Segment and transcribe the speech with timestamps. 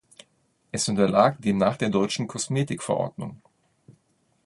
[0.71, 3.39] Es unterlag demnach der deutschen Kosmetik-Verordnung.